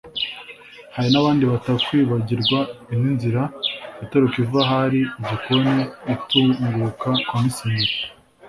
Hari 0.95 1.09
n’abandi 1.11 1.43
batakwibagirwa 1.51 2.59
indi 2.93 3.09
nzira 3.17 3.41
itoroka 4.03 4.35
iva 4.43 4.59
ahari 4.65 5.01
igikoni 5.19 5.75
itunguka 6.15 7.09
kwa 7.27 7.37
Musenyeri 7.43 7.95